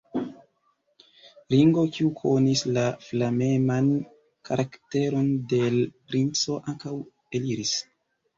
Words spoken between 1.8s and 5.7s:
kiu konis la flameman karakteron de